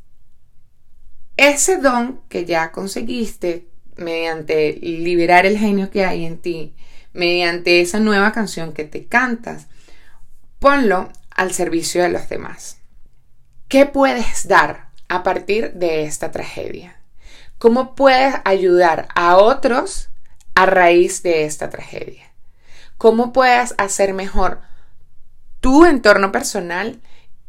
ese 1.38 1.78
don 1.78 2.22
que 2.30 2.46
ya 2.46 2.72
conseguiste 2.72 3.68
mediante 3.96 4.74
liberar 4.74 5.46
el 5.46 5.58
genio 5.58 5.90
que 5.90 6.06
hay 6.06 6.26
en 6.26 6.40
ti, 6.40 6.76
mediante 7.14 7.82
esa 7.82 8.00
nueva 8.00 8.32
canción 8.32 8.74
que 8.74 8.84
te 8.86 9.06
cantas, 9.06 9.68
ponlo 10.60 11.10
al 11.30 11.54
servicio 11.54 12.02
de 12.02 12.10
los 12.10 12.30
demás. 12.30 12.78
¿Qué 13.68 13.86
puedes 13.86 14.48
dar 14.48 14.90
a 15.08 15.24
partir 15.24 15.74
de 15.74 16.04
esta 16.04 16.32
tragedia? 16.32 16.98
¿Cómo 17.58 17.96
puedes 17.96 18.36
ayudar 18.46 19.08
a 19.16 19.38
otros 19.38 20.10
a 20.56 20.66
raíz 20.66 21.24
de 21.24 21.46
esta 21.46 21.70
tragedia? 21.70 22.32
¿Cómo 22.98 23.34
puedes 23.34 23.74
hacer 23.78 24.14
mejor 24.14 24.62
tu 25.60 25.86
entorno 25.86 26.32
personal 26.32 27.02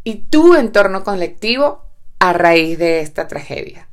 y 0.04 0.26
tu 0.26 0.54
entorno 0.54 1.04
colectivo 1.04 1.84
a 2.18 2.33
raíz 2.33 2.78
de 2.78 3.00
esta 3.00 3.28
tragedia. 3.28 3.88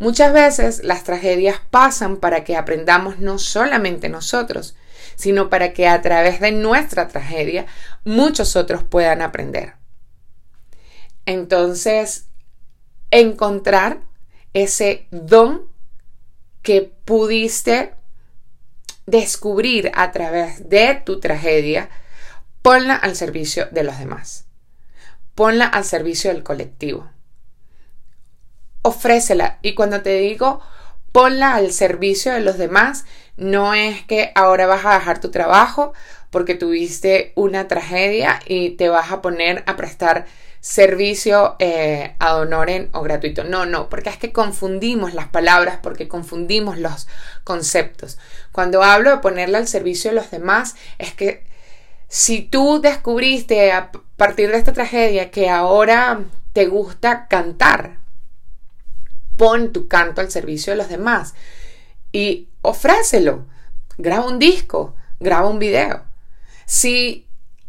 Muchas 0.00 0.32
veces 0.32 0.82
las 0.82 1.04
tragedias 1.04 1.60
pasan 1.70 2.16
para 2.16 2.42
que 2.42 2.56
aprendamos 2.56 3.18
no 3.18 3.38
solamente 3.38 4.08
nosotros, 4.08 4.74
sino 5.14 5.50
para 5.50 5.74
que 5.74 5.88
a 5.88 6.00
través 6.00 6.40
de 6.40 6.52
nuestra 6.52 7.08
tragedia 7.08 7.66
muchos 8.04 8.56
otros 8.56 8.82
puedan 8.82 9.20
aprender. 9.20 9.74
Entonces, 11.26 12.28
encontrar 13.10 14.00
ese 14.54 15.06
don 15.10 15.68
que 16.62 16.80
pudiste 17.04 17.94
descubrir 19.04 19.92
a 19.94 20.12
través 20.12 20.70
de 20.70 21.02
tu 21.04 21.20
tragedia, 21.20 21.90
ponla 22.62 22.94
al 22.94 23.16
servicio 23.16 23.68
de 23.70 23.84
los 23.84 23.98
demás. 23.98 24.46
Ponla 25.34 25.66
al 25.66 25.84
servicio 25.84 26.32
del 26.32 26.42
colectivo 26.42 27.10
ofrécela. 28.82 29.58
Y 29.62 29.74
cuando 29.74 30.02
te 30.02 30.18
digo 30.18 30.60
ponla 31.12 31.54
al 31.54 31.72
servicio 31.72 32.32
de 32.32 32.40
los 32.40 32.58
demás, 32.58 33.04
no 33.36 33.74
es 33.74 34.04
que 34.04 34.32
ahora 34.34 34.66
vas 34.66 34.84
a 34.84 34.94
dejar 34.94 35.20
tu 35.20 35.30
trabajo 35.30 35.92
porque 36.30 36.54
tuviste 36.54 37.32
una 37.34 37.66
tragedia 37.66 38.40
y 38.46 38.70
te 38.70 38.88
vas 38.88 39.10
a 39.10 39.20
poner 39.20 39.64
a 39.66 39.76
prestar 39.76 40.26
servicio 40.60 41.56
eh, 41.58 42.14
ad 42.18 42.42
o 42.92 43.02
gratuito. 43.02 43.44
No, 43.44 43.66
no, 43.66 43.88
porque 43.88 44.10
es 44.10 44.18
que 44.18 44.32
confundimos 44.32 45.14
las 45.14 45.28
palabras, 45.28 45.78
porque 45.82 46.06
confundimos 46.06 46.78
los 46.78 47.08
conceptos. 47.44 48.18
Cuando 48.52 48.82
hablo 48.82 49.10
de 49.10 49.18
ponerla 49.18 49.58
al 49.58 49.66
servicio 49.66 50.10
de 50.10 50.16
los 50.16 50.30
demás, 50.30 50.76
es 50.98 51.12
que 51.14 51.44
si 52.08 52.42
tú 52.42 52.80
descubriste 52.80 53.72
a 53.72 53.90
partir 54.16 54.50
de 54.50 54.58
esta 54.58 54.72
tragedia 54.72 55.30
que 55.30 55.48
ahora 55.48 56.20
te 56.52 56.66
gusta 56.66 57.26
cantar, 57.26 57.98
pon 59.40 59.72
tu 59.72 59.88
canto 59.88 60.20
al 60.20 60.30
servicio 60.30 60.74
de 60.74 60.76
los 60.76 60.90
demás 60.90 61.34
y 62.12 62.50
ofrécelo. 62.60 63.46
Graba 63.96 64.26
un 64.26 64.38
disco, 64.38 64.94
graba 65.18 65.48
un 65.48 65.58
video. 65.58 66.04
Si 66.66 67.26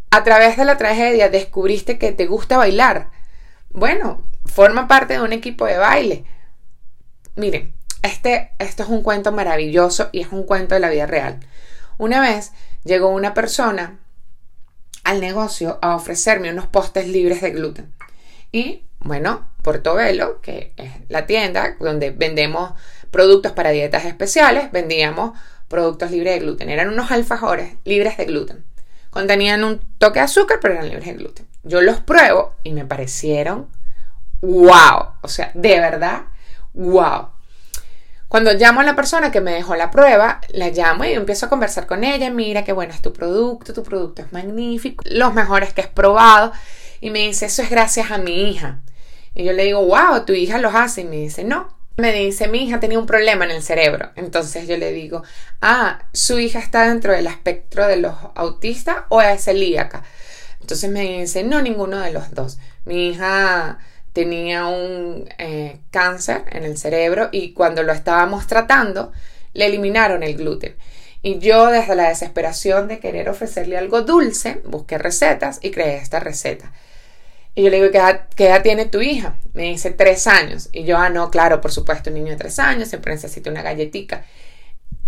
a 0.10 0.22
través 0.26 0.58
de 0.58 0.66
la 0.66 0.76
tragedia 0.76 1.30
descubriste 1.30 1.98
que 1.98 2.12
te 2.12 2.26
gusta 2.26 2.58
bailar, 2.58 3.10
bueno, 3.70 4.22
forma 4.46 4.90
parte 4.90 5.14
de 5.14 5.22
un 5.22 5.32
equipo 5.32 5.66
de 5.66 5.78
baile. 5.78 6.26
Miren, 7.38 7.74
este, 8.02 8.52
esto 8.60 8.84
es 8.84 8.90
un 8.90 9.02
cuento 9.02 9.32
maravilloso 9.32 10.10
y 10.12 10.20
es 10.20 10.28
un 10.34 10.44
cuento 10.44 10.76
de 10.76 10.82
la 10.82 10.90
vida 10.90 11.06
real. 11.06 11.40
Una 11.98 12.20
vez 12.20 12.52
llegó 12.84 13.08
una 13.08 13.34
persona 13.34 13.98
al 15.06 15.22
negocio 15.22 15.80
a 15.82 15.96
ofrecerme 15.96 16.52
unos 16.52 16.68
postes 16.68 17.08
libres 17.08 17.40
de 17.40 17.52
gluten. 17.52 17.94
Y 18.52 18.84
bueno, 19.00 19.50
Portobelo, 19.62 20.42
que 20.42 20.74
es 20.78 20.92
la 21.10 21.26
tienda 21.26 21.76
donde 21.80 22.12
vendemos 22.12 22.74
productos 23.12 23.52
para 23.52 23.72
dietas 23.72 24.06
especiales, 24.06 24.72
vendíamos 24.72 25.38
productos 25.68 26.12
libres 26.12 26.34
de 26.34 26.40
gluten. 26.40 26.70
Eran 26.70 26.90
unos 26.90 27.12
alfajores 27.12 27.74
libres 27.86 28.18
de 28.18 28.26
gluten. 28.26 28.64
Contenían 29.10 29.64
un 29.64 29.80
toque 29.98 30.20
de 30.20 30.26
azúcar, 30.26 30.60
pero 30.62 30.76
eran 30.76 30.88
libres 30.88 31.06
de 31.06 31.14
gluten. 31.14 31.48
Yo 31.64 31.82
los 31.82 32.00
pruebo 32.00 32.56
y 32.64 32.72
me 32.72 32.86
parecieron 32.86 33.68
wow. 34.42 35.14
O 35.22 35.28
sea, 35.28 35.52
de 35.54 35.80
verdad, 35.80 36.24
wow. 36.74 37.30
Cuando 38.28 38.54
llamo 38.54 38.80
a 38.80 38.84
la 38.84 38.96
persona 38.96 39.30
que 39.30 39.42
me 39.42 39.52
dejó 39.52 39.76
la 39.76 39.92
prueba, 39.92 40.40
la 40.50 40.70
llamo 40.70 41.04
y 41.04 41.12
empiezo 41.12 41.48
a 41.48 41.50
conversar 41.50 41.86
con 41.86 42.04
ella. 42.04 42.30
Mira 42.30 42.64
qué 42.64 42.72
bueno 42.72 42.94
es 42.94 43.02
tu 43.02 43.12
producto, 43.12 43.74
tu 43.74 43.84
producto 43.84 44.22
es 44.22 44.32
magnífico, 44.32 45.04
los 45.06 45.34
mejores 45.34 45.74
que 45.74 45.82
has 45.82 45.88
probado. 45.88 46.54
Y 47.02 47.10
me 47.10 47.20
dice, 47.20 47.48
eso 47.48 47.62
es 47.62 47.70
gracias 47.70 48.10
a 48.12 48.18
mi 48.18 48.50
hija. 48.50 48.80
Y 49.34 49.44
yo 49.46 49.54
le 49.54 49.64
digo, 49.66 49.86
wow, 49.86 50.26
tu 50.26 50.34
hija 50.34 50.58
los 50.58 50.76
hace. 50.76 51.02
Y 51.02 51.06
me 51.06 51.18
dice, 51.18 51.44
no, 51.44 51.76
Me 51.98 52.14
dice, 52.14 52.48
mi 52.48 52.66
hija 52.66 52.80
tenía 52.80 53.00
un 53.00 53.06
problema 53.06 53.46
en 53.46 53.52
el 53.52 53.62
cerebro. 53.64 54.12
Entonces 54.16 54.68
yo 54.68 54.78
le 54.78 54.92
digo, 54.92 55.24
ah, 55.62 56.04
su 56.14 56.40
hija 56.40 56.60
está 56.60 56.88
dentro 56.88 57.14
del 57.14 57.28
espectro 57.28 57.88
de 57.88 57.98
los 57.98 58.16
autistas 58.36 59.04
o 59.10 59.22
es 59.22 59.44
celíaca. 59.44 60.04
Entonces 60.62 60.90
me 60.90 61.20
dice, 61.20 61.44
no, 61.44 61.62
ninguno 61.62 62.00
de 62.00 62.12
los 62.12 62.34
dos. 62.34 62.60
Mi 62.86 63.10
hija 63.10 63.80
tenía 64.14 64.68
un 64.68 65.30
eh, 65.38 65.80
cáncer 65.92 66.44
en 66.52 66.64
el 66.64 66.78
cerebro 66.78 67.30
y 67.32 67.54
cuando 67.54 67.84
lo 67.84 67.94
estábamos 67.94 68.48
tratando, 68.48 69.12
le 69.54 69.66
eliminaron 69.66 70.24
el 70.24 70.36
gluten. 70.36 70.76
Y 71.22 71.40
yo 71.40 71.68
desde 71.68 71.96
la 71.96 72.10
desesperación 72.10 72.88
de 72.88 73.00
querer 73.00 73.30
ofrecerle 73.30 73.78
algo 73.78 74.02
dulce, 74.02 74.62
busqué 74.66 74.98
recetas 74.98 75.60
y 75.62 75.72
creé 75.72 75.98
esta 75.98 76.20
receta. 76.20 76.72
Y 77.54 77.64
yo 77.64 77.70
le 77.70 77.82
digo, 77.82 77.92
¿qué 78.36 78.46
edad, 78.46 78.62
tiene 78.64 78.86
tu 78.86 79.02
hija? 79.02 79.36
Me 79.54 79.64
dice, 79.64 79.92
tres 79.92 80.26
años. 80.28 80.70
Y 80.72 80.84
yo, 80.86 80.98
ah, 80.98 81.10
no, 81.10 81.30
claro, 81.30 81.60
por 81.60 81.72
supuesto, 81.72 82.10
un 82.10 82.16
niño 82.16 82.32
de 82.32 82.38
tres 82.38 82.60
años 82.60 82.88
siempre 82.88 83.14
necesita 83.14 83.50
una 83.50 83.62
galletita. 83.62 84.26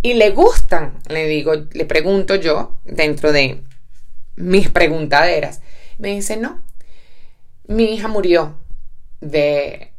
Y 0.01 0.15
le 0.15 0.31
gustan, 0.31 0.99
le 1.07 1.25
digo, 1.27 1.53
le 1.71 1.85
pregunto 1.85 2.35
yo, 2.35 2.77
dentro 2.83 3.31
de 3.31 3.63
mis 4.35 4.69
preguntaderas. 4.69 5.61
Me 5.97 6.09
dice, 6.09 6.35
no, 6.35 6.61
mi 7.67 7.93
hija 7.93 8.09
murió 8.09 8.57
de, 9.21 9.93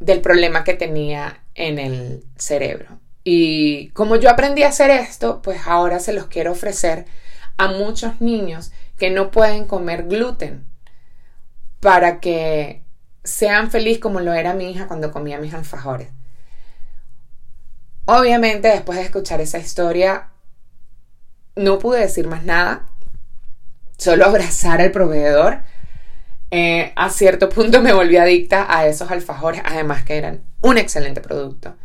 del 0.00 0.20
problema 0.20 0.64
que 0.64 0.74
tenía 0.74 1.44
en 1.54 1.78
el 1.78 2.24
cerebro. 2.36 2.98
Y 3.22 3.90
como 3.90 4.16
yo 4.16 4.30
aprendí 4.30 4.64
a 4.64 4.68
hacer 4.68 4.90
esto, 4.90 5.42
pues 5.42 5.60
ahora 5.66 6.00
se 6.00 6.12
los 6.12 6.26
quiero 6.26 6.52
ofrecer 6.52 7.04
a 7.56 7.68
muchos 7.68 8.20
niños 8.20 8.72
que 8.96 9.10
no 9.10 9.30
pueden 9.30 9.64
comer 9.66 10.04
gluten 10.04 10.64
para 11.80 12.20
que 12.20 12.82
sean 13.24 13.70
felices 13.70 14.00
como 14.00 14.20
lo 14.20 14.32
era 14.32 14.54
mi 14.54 14.70
hija 14.70 14.86
cuando 14.86 15.12
comía 15.12 15.38
mis 15.38 15.54
alfajores. 15.54 16.08
Obviamente, 18.06 18.68
después 18.68 18.98
de 18.98 19.04
escuchar 19.04 19.40
esa 19.40 19.58
historia, 19.58 20.30
no 21.56 21.78
pude 21.78 22.00
decir 22.00 22.26
más 22.26 22.44
nada, 22.44 22.88
solo 23.98 24.24
abrazar 24.24 24.80
al 24.80 24.92
proveedor. 24.92 25.60
Eh, 26.50 26.92
a 26.96 27.10
cierto 27.10 27.50
punto 27.50 27.82
me 27.82 27.92
volví 27.92 28.16
adicta 28.16 28.66
a 28.68 28.86
esos 28.86 29.10
alfajores, 29.10 29.60
además 29.64 30.04
que 30.04 30.16
eran 30.16 30.42
un 30.62 30.78
excelente 30.78 31.20
producto. 31.20 31.76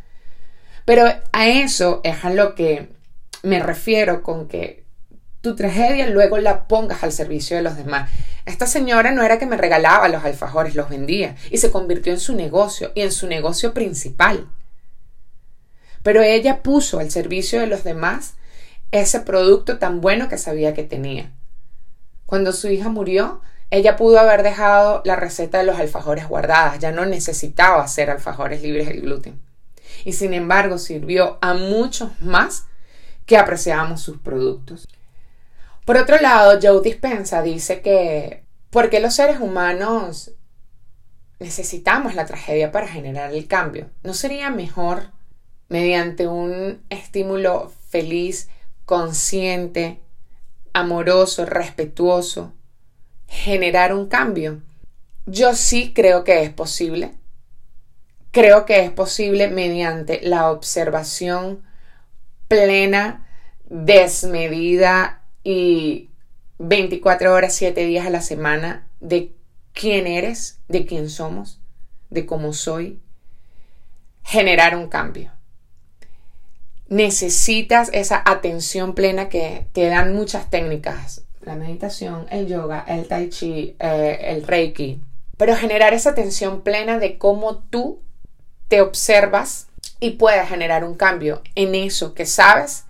Pero 0.86 1.06
a 1.32 1.48
eso 1.48 2.02
es 2.04 2.24
a 2.24 2.30
lo 2.30 2.56
que 2.56 2.90
me 3.42 3.60
refiero 3.60 4.24
con 4.24 4.48
que 4.48 4.83
tu 5.44 5.58
tragedia 5.58 6.08
luego 6.08 6.38
la 6.38 6.70
pongas 6.70 7.04
al 7.04 7.12
servicio 7.12 7.58
de 7.58 7.64
los 7.64 7.76
demás. 7.76 8.10
Esta 8.46 8.66
señora 8.66 9.12
no 9.12 9.24
era 9.24 9.40
que 9.40 9.46
me 9.46 9.58
regalaba 9.58 10.08
los 10.08 10.24
alfajores, 10.24 10.74
los 10.74 10.88
vendía 10.88 11.36
y 11.52 11.58
se 11.58 11.70
convirtió 11.70 12.14
en 12.14 12.22
su 12.22 12.34
negocio 12.34 12.94
y 12.96 13.02
en 13.02 13.12
su 13.12 13.28
negocio 13.28 13.74
principal. 13.74 14.48
Pero 16.02 16.22
ella 16.22 16.64
puso 16.64 17.00
al 17.00 17.12
servicio 17.12 17.60
de 17.60 17.68
los 17.68 17.84
demás 17.84 18.36
ese 18.92 19.20
producto 19.20 19.80
tan 19.80 20.00
bueno 20.00 20.30
que 20.30 20.38
sabía 20.38 20.74
que 20.74 20.84
tenía. 20.84 21.34
Cuando 22.26 22.54
su 22.54 22.70
hija 22.70 22.88
murió, 22.88 23.42
ella 23.70 23.98
pudo 23.98 24.20
haber 24.20 24.44
dejado 24.44 25.02
la 25.04 25.18
receta 25.18 25.58
de 25.58 25.66
los 25.66 25.78
alfajores 25.78 26.26
guardadas, 26.26 26.80
ya 26.80 26.94
no 26.94 27.06
necesitaba 27.06 27.84
hacer 27.84 28.10
alfajores 28.10 28.62
libres 28.62 28.88
del 28.88 29.02
gluten 29.02 29.42
y 30.06 30.14
sin 30.14 30.34
embargo 30.34 30.78
sirvió 30.78 31.38
a 31.42 31.54
muchos 31.54 32.12
más 32.22 32.66
que 33.26 33.38
apreciábamos 33.38 34.02
sus 34.02 34.20
productos. 34.20 34.88
Por 35.86 35.98
otro 35.98 36.20
lado, 36.20 36.60
Joe 36.62 36.82
Dispensa 36.82 37.42
dice 37.42 37.82
que 37.82 38.44
¿por 38.70 38.90
qué 38.90 39.00
los 39.00 39.16
seres 39.16 39.40
humanos 39.40 40.32
necesitamos 41.40 42.16
la 42.16 42.26
tragedia 42.26 42.72
para 42.72 42.88
generar 42.88 43.34
el 43.34 43.48
cambio? 43.48 43.90
¿No 44.04 44.14
sería 44.14 44.50
mejor 44.50 45.12
mediante 45.68 46.28
un 46.28 46.84
estímulo 46.90 47.72
feliz, 47.90 48.50
consciente, 48.86 50.00
amoroso, 50.74 51.46
respetuoso, 51.46 52.54
generar 53.28 53.94
un 53.94 54.08
cambio? 54.08 54.62
Yo 55.26 55.54
sí 55.56 55.94
creo 55.94 56.24
que 56.24 56.44
es 56.44 56.50
posible 56.50 57.12
creo 58.34 58.66
que 58.66 58.84
es 58.84 58.92
posible 58.92 59.48
mediante 59.48 60.20
la 60.24 60.50
observación 60.50 61.62
plena, 62.48 63.28
desmedida 63.66 65.23
y 65.44 66.10
24 66.60 67.34
horas, 67.34 67.54
7 67.56 67.86
días 67.86 68.06
a 68.06 68.10
la 68.10 68.22
semana 68.22 68.88
de 69.00 69.34
quién 69.74 70.08
eres, 70.08 70.60
de 70.68 70.86
quién 70.86 71.10
somos, 71.10 71.60
de 72.10 72.26
cómo 72.26 72.54
soy, 72.54 73.00
generar 74.24 74.78
un 74.78 74.88
cambio. 74.88 75.32
Necesitas 76.88 77.90
esa 77.94 78.22
atención 78.26 78.94
plena 78.94 79.30
que 79.30 79.68
te 79.74 79.88
dan 79.88 80.14
muchas 80.14 80.50
técnicas, 80.50 81.24
la 81.42 81.56
meditación, 81.56 82.28
el 82.30 82.48
yoga, 82.48 82.86
el 82.88 83.08
tai 83.08 83.30
chi, 83.30 83.76
eh, 83.80 84.20
el 84.22 84.46
reiki, 84.46 85.02
pero 85.38 85.56
generar 85.56 85.94
esa 85.94 86.12
atención 86.12 86.62
plena 86.62 87.00
de 87.00 87.18
cómo 87.18 87.58
tú 87.58 88.00
te 88.68 88.82
observas 88.82 89.68
y 90.00 90.12
puedes 90.12 90.48
generar 90.48 90.84
un 90.84 90.96
cambio 90.96 91.42
en 91.56 91.76
eso 91.76 92.14
que 92.14 92.26
sabes 92.26 92.86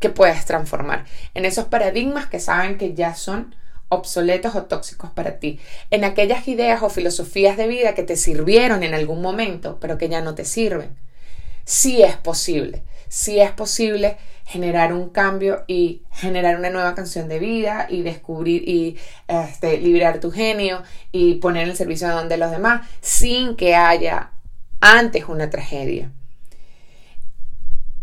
que 0.00 0.10
puedes 0.10 0.44
transformar, 0.46 1.04
en 1.34 1.44
esos 1.44 1.66
paradigmas 1.66 2.26
que 2.26 2.40
saben 2.40 2.78
que 2.78 2.94
ya 2.94 3.14
son 3.14 3.54
obsoletos 3.90 4.54
o 4.54 4.64
tóxicos 4.64 5.10
para 5.10 5.38
ti, 5.38 5.60
en 5.90 6.04
aquellas 6.04 6.48
ideas 6.48 6.82
o 6.82 6.88
filosofías 6.88 7.56
de 7.56 7.68
vida 7.68 7.94
que 7.94 8.02
te 8.02 8.16
sirvieron 8.16 8.82
en 8.82 8.94
algún 8.94 9.20
momento, 9.20 9.78
pero 9.80 9.98
que 9.98 10.08
ya 10.08 10.20
no 10.20 10.34
te 10.34 10.44
sirven. 10.44 10.96
Sí 11.64 12.02
es 12.02 12.16
posible, 12.16 12.82
sí 13.08 13.40
es 13.40 13.50
posible 13.50 14.16
generar 14.46 14.92
un 14.92 15.10
cambio 15.10 15.64
y 15.68 16.02
generar 16.10 16.56
una 16.56 16.70
nueva 16.70 16.94
canción 16.94 17.28
de 17.28 17.38
vida 17.38 17.86
y 17.88 18.02
descubrir 18.02 18.68
y 18.68 18.96
este, 19.28 19.78
liberar 19.78 20.18
tu 20.18 20.32
genio 20.32 20.82
y 21.12 21.34
poner 21.34 21.68
el 21.68 21.76
servicio 21.76 22.08
de 22.24 22.36
los 22.36 22.50
demás 22.50 22.88
sin 23.00 23.54
que 23.54 23.76
haya 23.76 24.32
antes 24.80 25.28
una 25.28 25.50
tragedia. 25.50 26.10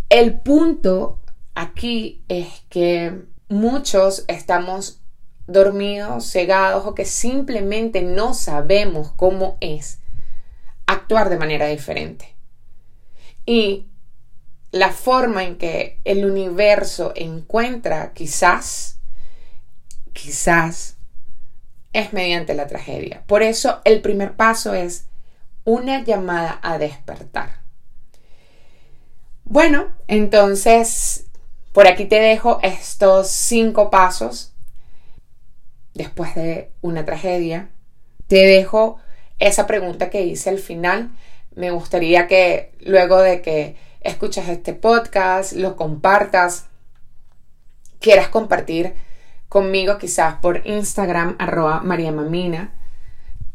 El 0.10 0.40
punto 0.40 1.20
aquí 1.58 2.24
es 2.28 2.62
que 2.70 3.24
muchos 3.50 4.26
estamos 4.28 5.02
dormidos, 5.48 6.30
cegados 6.32 6.86
o 6.86 6.94
que 6.94 7.04
simplemente 7.04 8.04
no 8.04 8.36
sabemos 8.36 9.12
cómo 9.16 9.58
es 9.60 10.00
actuar 10.86 11.30
de 11.30 11.40
manera 11.40 11.66
diferente. 11.66 12.36
Y 13.48 13.88
la 14.72 14.92
forma 14.92 15.46
en 15.46 15.58
que 15.58 16.00
el 16.06 16.26
universo 16.26 17.12
encuentra 17.16 18.14
quizás, 18.14 19.00
quizás, 20.14 20.98
es 21.92 22.14
mediante 22.14 22.54
la 22.54 22.68
tragedia. 22.68 23.24
Por 23.26 23.42
eso 23.42 23.82
el 23.84 24.02
primer 24.02 24.36
paso 24.36 24.76
es 24.76 25.08
una 25.64 26.04
llamada 26.04 26.60
a 26.62 26.78
despertar. 26.78 27.62
Bueno, 29.50 29.88
entonces 30.08 31.27
por 31.78 31.86
aquí 31.86 32.06
te 32.06 32.20
dejo 32.20 32.60
estos 32.64 33.28
cinco 33.28 33.92
pasos 33.92 34.52
después 35.94 36.34
de 36.34 36.72
una 36.82 37.06
tragedia. 37.06 37.70
Te 38.26 38.48
dejo 38.48 38.98
esa 39.38 39.68
pregunta 39.68 40.10
que 40.10 40.26
hice 40.26 40.50
al 40.50 40.58
final. 40.58 41.12
Me 41.54 41.70
gustaría 41.70 42.26
que 42.26 42.74
luego 42.80 43.20
de 43.20 43.44
que 43.44 43.76
escuchas 44.02 44.50
este 44.50 44.74
podcast, 44.74 45.54
lo 45.54 45.76
compartas, 45.76 46.66
quieras 48.00 48.30
compartir 48.30 48.96
conmigo 49.48 50.00
quizás 50.00 50.38
por 50.42 50.66
Instagram 50.66 51.36
arroba 51.38 51.82
mariamamina. 51.82 52.74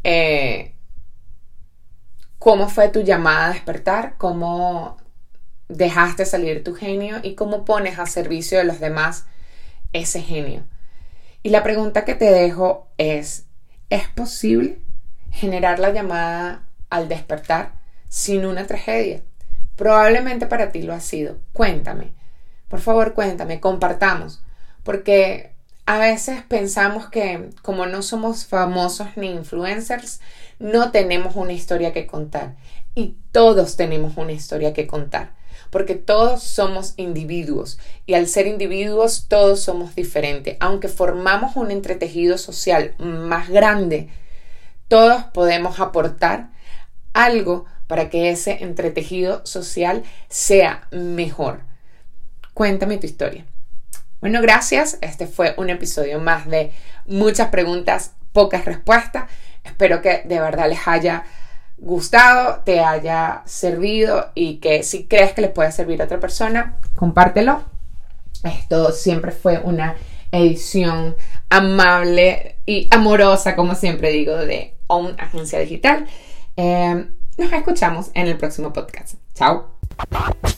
Eh, 0.04 0.76
cómo 2.38 2.68
fue 2.68 2.88
tu 2.88 3.00
llamada 3.00 3.46
a 3.46 3.52
despertar, 3.52 4.14
cómo 4.16 5.01
dejaste 5.68 6.24
salir 6.26 6.64
tu 6.64 6.74
genio 6.74 7.20
y 7.22 7.34
cómo 7.34 7.64
pones 7.64 7.98
a 7.98 8.06
servicio 8.06 8.58
de 8.58 8.64
los 8.64 8.80
demás 8.80 9.26
ese 9.92 10.20
genio. 10.20 10.64
Y 11.42 11.50
la 11.50 11.62
pregunta 11.62 12.04
que 12.04 12.14
te 12.14 12.30
dejo 12.30 12.88
es, 12.98 13.46
¿es 13.90 14.08
posible 14.08 14.78
generar 15.30 15.78
la 15.78 15.90
llamada 15.90 16.68
al 16.88 17.08
despertar 17.08 17.72
sin 18.08 18.46
una 18.46 18.66
tragedia? 18.66 19.22
Probablemente 19.76 20.46
para 20.46 20.70
ti 20.70 20.82
lo 20.82 20.92
ha 20.92 21.00
sido. 21.00 21.38
Cuéntame. 21.52 22.12
Por 22.68 22.80
favor, 22.80 23.14
cuéntame, 23.14 23.60
compartamos. 23.60 24.42
Porque 24.84 25.52
a 25.84 25.98
veces 25.98 26.42
pensamos 26.42 27.08
que 27.08 27.50
como 27.62 27.86
no 27.86 28.02
somos 28.02 28.46
famosos 28.46 29.08
ni 29.16 29.30
influencers, 29.30 30.20
no 30.58 30.92
tenemos 30.92 31.34
una 31.34 31.52
historia 31.52 31.92
que 31.92 32.06
contar. 32.06 32.54
Y 32.94 33.16
todos 33.32 33.76
tenemos 33.76 34.16
una 34.16 34.32
historia 34.32 34.72
que 34.72 34.86
contar. 34.86 35.32
Porque 35.72 35.94
todos 35.94 36.42
somos 36.44 36.92
individuos 36.98 37.78
y 38.04 38.12
al 38.14 38.28
ser 38.28 38.46
individuos 38.46 39.24
todos 39.26 39.60
somos 39.60 39.94
diferentes. 39.96 40.58
Aunque 40.60 40.86
formamos 40.86 41.56
un 41.56 41.70
entretejido 41.70 42.36
social 42.36 42.94
más 42.98 43.48
grande, 43.48 44.10
todos 44.88 45.24
podemos 45.32 45.80
aportar 45.80 46.50
algo 47.14 47.64
para 47.86 48.10
que 48.10 48.30
ese 48.30 48.62
entretejido 48.62 49.44
social 49.46 50.02
sea 50.28 50.86
mejor. 50.90 51.62
Cuéntame 52.52 52.98
tu 52.98 53.06
historia. 53.06 53.46
Bueno, 54.20 54.42
gracias. 54.42 54.98
Este 55.00 55.26
fue 55.26 55.54
un 55.56 55.70
episodio 55.70 56.20
más 56.20 56.46
de 56.46 56.70
muchas 57.06 57.48
preguntas, 57.48 58.12
pocas 58.32 58.66
respuestas. 58.66 59.24
Espero 59.64 60.02
que 60.02 60.22
de 60.26 60.38
verdad 60.38 60.68
les 60.68 60.86
haya 60.86 61.24
gustado, 61.82 62.62
te 62.64 62.80
haya 62.80 63.42
servido 63.44 64.30
y 64.34 64.58
que 64.58 64.84
si 64.84 65.06
crees 65.06 65.32
que 65.32 65.42
les 65.42 65.50
puede 65.50 65.72
servir 65.72 66.00
a 66.00 66.04
otra 66.04 66.20
persona, 66.20 66.78
compártelo. 66.96 67.62
Esto 68.44 68.92
siempre 68.92 69.32
fue 69.32 69.58
una 69.58 69.96
edición 70.30 71.16
amable 71.50 72.56
y 72.66 72.88
amorosa, 72.90 73.56
como 73.56 73.74
siempre 73.74 74.10
digo, 74.10 74.36
de 74.36 74.76
OWN 74.86 75.16
Agencia 75.18 75.58
Digital. 75.58 76.06
Eh, 76.56 77.06
nos 77.36 77.52
escuchamos 77.52 78.10
en 78.14 78.28
el 78.28 78.38
próximo 78.38 78.72
podcast. 78.72 79.14
Chao. 79.34 79.78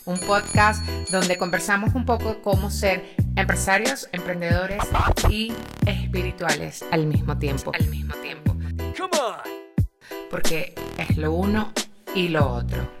Un 0.05 0.19
podcast 0.19 0.85
donde 1.09 1.37
conversamos 1.37 1.95
un 1.95 2.05
poco 2.05 2.41
cómo 2.43 2.69
ser 2.69 3.03
empresarios, 3.35 4.07
emprendedores 4.11 4.83
y 5.29 5.53
espirituales 5.85 6.85
al 6.91 7.07
mismo 7.07 7.37
tiempo. 7.37 7.71
Al 7.73 7.87
mismo 7.87 8.13
tiempo. 8.15 8.55
Porque 10.35 10.75
es 10.97 11.15
lo 11.15 11.31
uno 11.31 11.71
y 12.13 12.27
lo 12.27 12.55
otro. 12.55 12.94